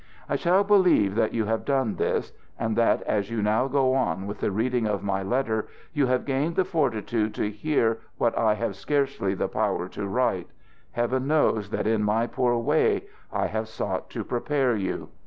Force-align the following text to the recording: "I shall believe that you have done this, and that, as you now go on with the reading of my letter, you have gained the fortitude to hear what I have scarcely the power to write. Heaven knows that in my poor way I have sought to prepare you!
"I 0.27 0.35
shall 0.35 0.63
believe 0.63 1.13
that 1.13 1.31
you 1.31 1.45
have 1.45 1.63
done 1.63 1.97
this, 1.97 2.33
and 2.57 2.75
that, 2.75 3.03
as 3.03 3.29
you 3.29 3.43
now 3.43 3.67
go 3.67 3.93
on 3.93 4.25
with 4.25 4.39
the 4.39 4.49
reading 4.49 4.87
of 4.87 5.03
my 5.03 5.21
letter, 5.21 5.67
you 5.93 6.07
have 6.07 6.25
gained 6.25 6.55
the 6.55 6.65
fortitude 6.65 7.35
to 7.35 7.51
hear 7.51 7.99
what 8.17 8.35
I 8.35 8.55
have 8.55 8.75
scarcely 8.75 9.35
the 9.35 9.47
power 9.47 9.87
to 9.89 10.07
write. 10.07 10.47
Heaven 10.93 11.27
knows 11.27 11.69
that 11.69 11.85
in 11.85 12.01
my 12.03 12.25
poor 12.25 12.57
way 12.57 13.03
I 13.31 13.45
have 13.45 13.67
sought 13.67 14.09
to 14.09 14.23
prepare 14.23 14.75
you! 14.75 15.09